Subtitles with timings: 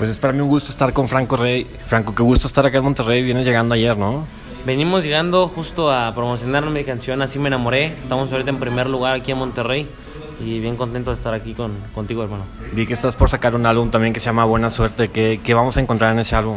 [0.00, 1.66] Pues es para mí un gusto estar con Franco Rey.
[1.84, 3.22] Franco, qué gusto estar acá en Monterrey.
[3.22, 4.24] Vienes llegando ayer, ¿no?
[4.64, 7.98] Venimos llegando justo a promocionar mi canción Así me enamoré.
[8.00, 9.90] Estamos ahorita en primer lugar aquí en Monterrey
[10.40, 12.44] y bien contento de estar aquí con, contigo, hermano.
[12.72, 15.08] Vi que estás por sacar un álbum también que se llama Buena Suerte.
[15.08, 16.56] ¿Qué, qué vamos a encontrar en ese álbum?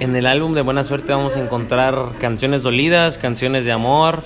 [0.00, 4.18] En el álbum de Buena Suerte vamos a encontrar canciones dolidas, canciones de amor,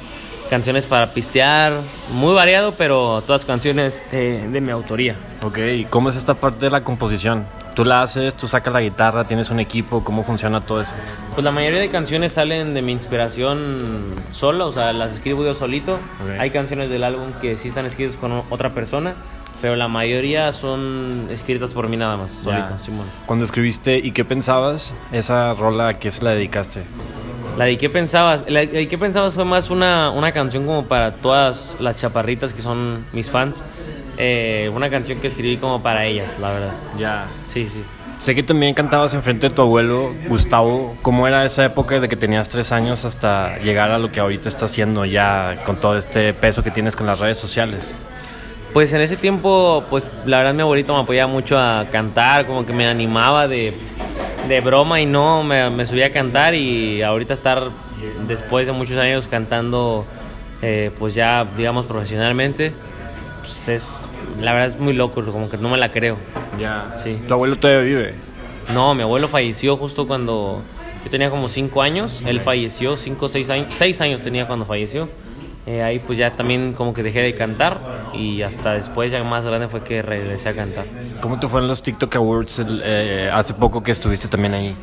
[0.49, 1.75] canciones para pistear,
[2.15, 5.19] muy variado, pero todas canciones eh, de mi autoría.
[5.43, 7.47] Ok, ¿y cómo es esta parte de la composición?
[7.75, 10.05] ¿Tú la haces, tú sacas la guitarra, tienes un equipo?
[10.05, 10.95] ¿Cómo funciona todo eso?
[11.33, 15.55] Pues la mayoría de canciones salen de mi inspiración sola, o sea, las escribo yo
[15.55, 15.99] solito.
[16.39, 19.17] Hay canciones del álbum que sí están escritas con otra persona,
[19.61, 22.79] pero la mayoría son escritas por mí nada más, solito.
[22.79, 23.07] Simón.
[23.27, 26.85] Cuando escribiste y qué pensabas, esa rola, ¿a qué se la dedicaste?
[27.59, 31.15] La de qué pensabas, la de qué pensabas fue más una, una canción como para
[31.15, 33.65] todas las chaparritas que son mis fans.
[34.17, 36.73] Eh, una canción que escribí como para ellas, la verdad.
[36.99, 37.27] Ya.
[37.47, 37.83] Sí, sí.
[38.19, 40.95] Sé que también cantabas enfrente de tu abuelo, Gustavo.
[41.03, 44.49] ¿Cómo era esa época desde que tenías tres años hasta llegar a lo que ahorita
[44.49, 47.95] estás haciendo ya con todo este peso que tienes con las redes sociales?
[48.73, 52.65] Pues en ese tiempo, pues la verdad mi abuelito me apoyaba mucho a cantar, como
[52.65, 53.73] que me animaba de,
[54.49, 57.71] de broma y no, me, me subía a cantar y ahorita estar
[58.27, 60.05] después de muchos años cantando,
[60.63, 62.73] eh, pues ya digamos profesionalmente,
[63.45, 64.09] pues es,
[64.41, 66.17] la verdad es muy loco, como que no me la creo.
[66.59, 66.95] Ya.
[66.97, 67.21] Sí.
[67.29, 68.15] ¿Tu abuelo todavía vive?
[68.73, 70.63] No, mi abuelo falleció justo cuando
[71.05, 72.23] yo tenía como 5 años.
[72.27, 73.75] Él falleció, 5 o 6 años.
[73.75, 75.09] 6 años tenía cuando falleció.
[75.67, 79.47] Eh, ahí pues ya también como que dejé de cantar y hasta después ya más
[79.47, 80.85] grande fue que regresé a cantar.
[81.23, 84.77] ¿Cómo te fue en los TikTok Awards el, eh, hace poco que estuviste también ahí?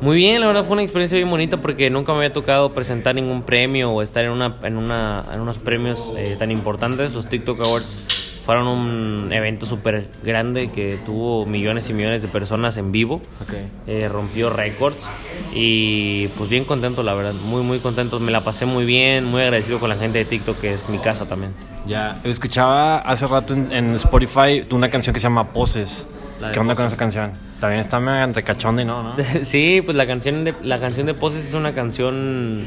[0.00, 3.14] Muy bien, la verdad fue una experiencia bien bonita porque nunca me había tocado presentar
[3.14, 7.12] ningún premio o estar en, una, en, una, en unos premios eh, tan importantes.
[7.12, 7.96] Los TikTok Awards
[8.46, 13.16] fueron un evento súper grande que tuvo millones y millones de personas en vivo.
[13.42, 13.54] Ok.
[13.88, 15.04] eh, rompió récords
[15.52, 19.42] y pues bien contento la verdad, muy muy contento, me la pasé muy bien, muy
[19.42, 21.52] agradecido con la gente de TikTok que es mi casa también.
[21.86, 22.20] Ya.
[22.24, 26.06] Escuchaba hace rato en, en Spotify una canción que se llama Poses.
[26.52, 27.32] ¿Qué onda con esa canción?
[27.60, 29.14] También está entre cachonda y no, ¿no?
[29.42, 32.64] Sí, pues la canción de la canción de Poses es una canción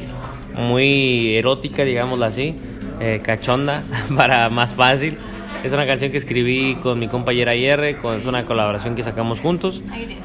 [0.56, 2.56] muy erótica, digámoslo así,
[3.00, 3.82] eh, cachonda
[4.16, 5.18] para más fácil.
[5.64, 9.42] Es una canción que escribí con mi compañera IR, con, es una colaboración que sacamos
[9.42, 9.82] juntos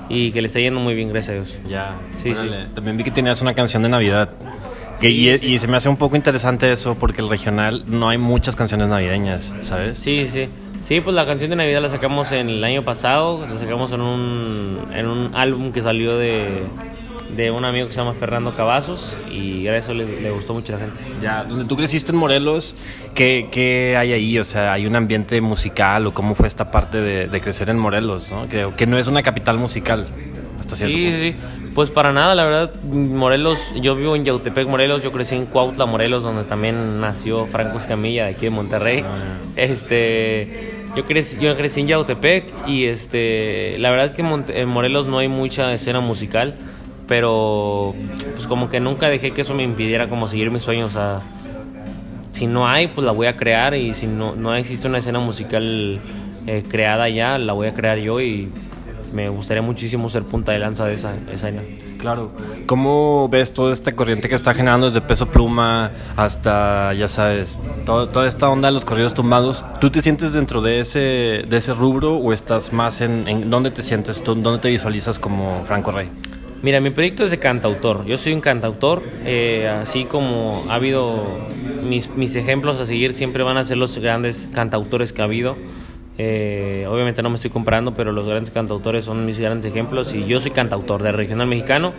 [0.09, 1.59] y que le está yendo muy bien, gracias a Dios.
[1.69, 2.63] Ya, Sí, órale.
[2.63, 2.69] sí.
[2.75, 4.31] También vi que tenías una canción de Navidad.
[5.01, 5.47] Que- Sí, y, sí.
[5.49, 8.89] y se me hace un poco interesante eso porque el regional no hay muchas canciones
[8.89, 9.99] navideñas, ¿sabes?
[9.99, 10.49] Sí, sí.
[10.87, 14.01] Sí, pues la canción de Navidad la sacamos en el año pasado, la sacamos en
[14.01, 16.63] un, en un álbum que salió de,
[17.37, 20.55] de un amigo que se llama Fernando Cavazos y gracias a eso le, le gustó
[20.55, 21.01] mucho a la gente.
[21.21, 22.77] Ya, donde tú creciste en Morelos,
[23.17, 24.39] ¿qué, qué hay ahí?
[24.39, 27.79] O sea, ¿hay un ambiente musical o cómo fue esta parte de, de crecer en
[27.79, 28.31] Morelos?
[28.31, 28.49] ¿no?
[28.49, 30.07] Que, que no es una capital musical,
[30.61, 31.19] hasta cierto Sí, punto.
[31.21, 31.71] sí, sí.
[31.75, 35.85] Pues para nada, la verdad, Morelos, yo vivo en Yautepec, Morelos, yo crecí en Cuautla,
[35.85, 39.03] Morelos, donde también nació Franco Escamilla, de aquí de Monterrey.
[39.05, 39.17] Ah,
[39.57, 45.07] Este, yo crecí, yo crecí en Yautepec y este, la verdad es que en Morelos
[45.07, 46.55] no hay mucha escena musical,
[47.07, 47.95] pero
[48.35, 51.21] pues como que nunca dejé que eso me impidiera como seguir mis sueños, o sea,
[52.33, 55.21] si no hay, pues la voy a crear y si no, no existe una escena
[55.21, 56.01] musical
[56.47, 58.49] eh, creada ya, la voy a crear yo y
[59.13, 61.63] me gustaría muchísimo ser punta de lanza de esa escena.
[61.99, 62.31] Claro.
[62.67, 68.09] ¿Cómo ves toda esta corriente que está generando desde Peso Pluma hasta, ya sabes, todo-
[68.09, 69.65] toda esta onda de los corridos tumbados?
[69.81, 70.99] ¿Tú te sientes dentro de ese,
[71.49, 75.19] de ese rubro o estás más en, en dónde te sientes tú, dónde te visualizas
[75.19, 76.11] como Franco Rey?
[76.63, 78.05] Mira, mi proyecto es de cantautor.
[78.07, 81.39] Yo soy un cantautor, eh, así como ha habido
[81.89, 85.57] mis, mis ejemplos a seguir, siempre van a ser los grandes cantautores que ha habido.
[86.19, 90.25] Eh, obviamente no me estoy comparando, pero los grandes cantautores son mis grandes ejemplos y
[90.25, 91.93] yo soy cantautor del regional mexicano.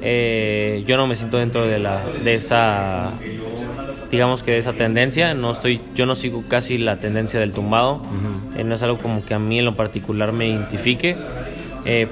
[0.00, 3.10] Eh, yo no me siento dentro de la de esa
[4.12, 5.34] digamos que de esa tendencia.
[5.34, 8.02] No estoy yo no sigo casi la tendencia del tumbado.
[8.56, 11.16] Eh, no es algo como que a mí en lo particular me identifique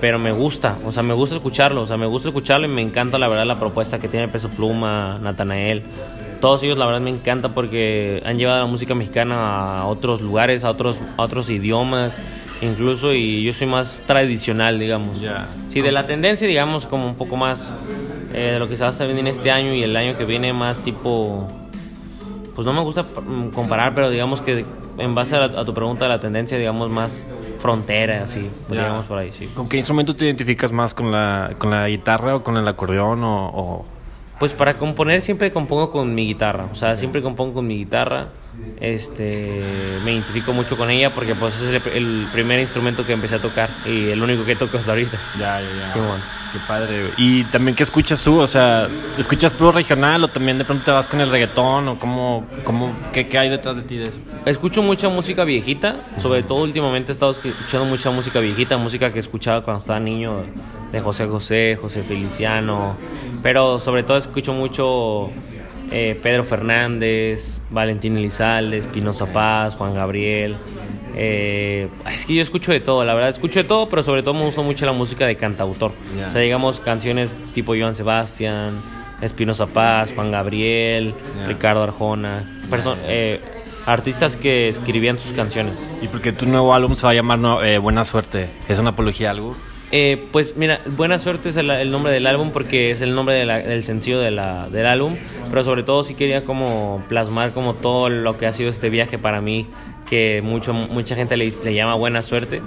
[0.01, 0.78] pero me gusta.
[0.87, 1.83] O sea me gusta escucharlo.
[1.83, 4.48] O sea me gusta escucharlo y me encanta la verdad la propuesta que tiene Peso
[4.48, 5.83] Pluma Natanael
[6.41, 10.65] todos ellos la verdad me encanta porque han llevado la música mexicana a otros lugares
[10.65, 12.16] a otros a otros idiomas
[12.62, 15.47] incluso y yo soy más tradicional digamos Ya.
[15.71, 17.71] Sí, de la tendencia, digamos, como un poco más
[18.33, 20.16] eh, de lo que se va a estar viendo en este año y el año
[20.16, 21.47] que viene más tipo...
[22.54, 24.65] Pues no me gusta mm, comparar, pero digamos que
[24.97, 27.22] en base a, la- a tu pregunta de la tendencia, digamos, más
[27.59, 28.74] frontera, así, Ya.
[28.84, 29.50] digamos por ahí, sí.
[29.54, 30.94] ¿Con qué instrumento te identificas más?
[30.94, 33.50] ¿Con la, con la guitarra o con el acordeón o...?
[33.53, 33.84] o-
[34.38, 38.28] Pues para componer siempre compongo con mi guitarra, o sea, siempre compongo con mi guitarra.
[38.81, 39.63] Este
[40.05, 43.39] me identifico mucho con ella porque pues es el, el primer instrumento que empecé a
[43.39, 45.19] tocar y el único que toco hasta ahorita.
[45.39, 45.93] Ya, ya, ya.
[45.93, 46.21] Simón.
[46.53, 47.01] Qué padre.
[47.01, 47.13] güey.
[47.17, 48.39] Y también, ¿qué escuchas tú?
[48.39, 48.89] O sea,
[49.19, 51.89] ¿escuchas puro regional o también de pronto te vas con el reggaetón?
[51.89, 54.19] ¿O cómo, cómo, qué, qué hay detrás de ti de eso?
[54.45, 59.19] Escucho mucha música viejita, sobre todo últimamente he estado escuchando mucha música viejita, música que
[59.19, 60.45] escuchaba cuando estaba niño,
[60.93, 62.97] de José José, José Feliciano,
[63.43, 65.31] pero sobre todo escucho mucho
[65.91, 70.56] eh, Pedro Fernández, Valentín Elizalde, Espinoza Paz, Juan Gabriel.
[71.15, 74.34] eh, es que yo escucho de todo, la verdad, escucho de todo, pero sobre todo
[74.34, 75.92] me gusta mucho la música de cantautor.
[76.28, 78.80] O sea, digamos, canciones tipo Joan Sebastián,
[79.21, 81.15] Espinoza Paz, Juan Gabriel.
[81.47, 82.44] Ricardo Arjona,
[83.06, 83.41] eh,
[83.86, 85.78] artistas que escribían sus canciones.
[86.03, 88.48] ¿Y porque tu nuevo álbum se va a llamar no, eh, Buena Suerte?
[88.68, 89.56] ¿Es una apología a algo?
[89.92, 93.36] Eh, pues mira, Buena Suerte es el, el nombre del álbum porque es el nombre
[93.36, 95.16] de la- del sencillo de la- del álbum,
[95.48, 99.16] pero sobre todo sí quería como plasmar como todo lo que ha sido este viaje
[99.16, 99.66] para mí,
[100.10, 102.62] que mucho, mucha gente le, le llama Buena Suerte,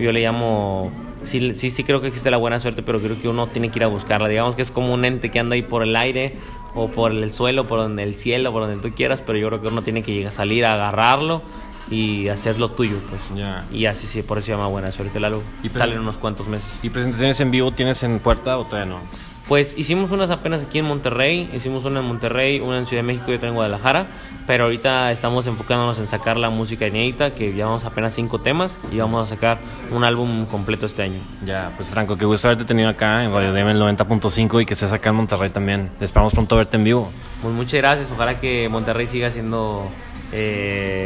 [0.00, 0.92] yo le llamo...
[1.22, 3.78] Sí, sí, sí creo que existe la buena suerte, pero creo que uno tiene que
[3.78, 4.26] ir a buscarla.
[4.26, 6.36] Digamos que es como un ente que anda ahí por el aire
[6.74, 9.60] o por el suelo, por donde el cielo, por donde tú quieras, pero yo creo
[9.60, 11.42] que uno tiene que llegar a salir a agarrarlo
[11.90, 13.22] y hacerlo tuyo, pues.
[13.34, 13.66] Ya.
[13.72, 15.42] Y así sí, por eso se llama Buena Suerte el álbum.
[15.62, 16.78] Y Y pero- sale en unos cuantos meses.
[16.82, 19.00] ¿Y presentaciones en vivo tienes en puerta o todavía no?
[19.48, 23.06] Pues hicimos unas apenas aquí en Monterrey, hicimos una en Monterrey, una en Ciudad de
[23.08, 24.06] México y otra en Guadalajara,
[24.46, 28.98] pero ahorita estamos enfocándonos en sacar la música inédita, que llevamos apenas cinco temas y
[28.98, 29.58] vamos a sacar
[29.90, 31.18] un álbum completo este año.
[31.44, 34.74] Ya, pues Franco, qué gusto haberte tenido acá en Radio DM el 90.5 y que
[34.74, 35.90] estés acá en Monterrey también.
[36.00, 37.10] Esperamos pronto verte en vivo.
[37.42, 39.90] Pues muchas gracias, ojalá que Monterrey siga siendo
[40.32, 40.99] eh,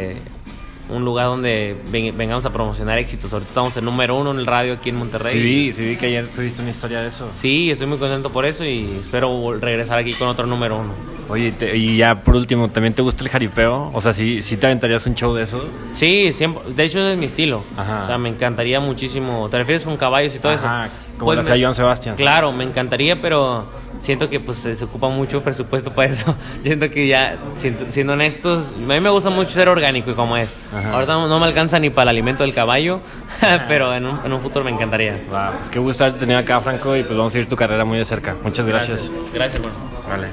[0.89, 3.31] un lugar donde ven- vengamos a promocionar éxitos.
[3.33, 5.33] Ahorita estamos en número uno en el radio aquí en Monterrey.
[5.33, 7.29] Sí, sí, vi que ayer tuviste una historia de eso.
[7.33, 10.93] Sí, estoy muy contento por eso y espero regresar aquí con otro número uno.
[11.27, 13.89] Oye, te- y ya por último, ¿también te gusta el jaripeo?
[13.93, 15.65] O sea, ¿sí, sí te aventarías un show de eso?
[15.93, 17.63] Sí, siempre, de hecho ese es mi estilo.
[17.75, 18.01] Ajá.
[18.03, 19.49] O sea, me encantaría muchísimo.
[19.49, 20.93] ¿Te refieres con caballos y todo Ajá, eso?
[21.17, 22.15] Como Pues lo hacía Joan Sebastián.
[22.15, 23.65] Claro, me encantaría, pero
[23.97, 26.35] siento que pues se ocupa mucho presupuesto para eso.
[26.63, 30.35] siento que ya, siento- siendo honestos, a mí me gusta mucho ser orgánico y como
[30.37, 30.55] es.
[30.75, 30.91] Ajá.
[30.93, 32.99] Ahorita no, no me alcanza ni para el alimento del caballo,
[33.67, 35.19] pero en un, en un futuro me encantaría.
[35.33, 37.85] Va, pues qué gusto haberte tenido acá, Franco, y pues vamos a seguir tu carrera
[37.85, 38.35] muy de cerca.
[38.43, 39.11] Muchas gracias.
[39.33, 39.77] Gracias, bueno.
[40.09, 40.27] Vale.